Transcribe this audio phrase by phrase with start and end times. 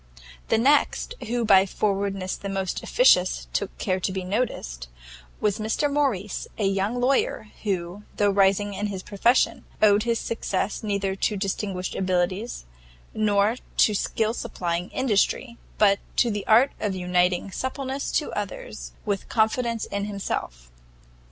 [0.47, 4.87] The next who by forwardness the most officious took care to be noticed,
[5.39, 10.81] was Mr Morrice, a young lawyer, who, though rising in his profession, owed his success
[10.81, 12.65] neither to distinguished abilities,
[13.13, 19.29] nor to skill supplying industry, but to the art of uniting suppleness to others with
[19.29, 20.71] confidence in himself.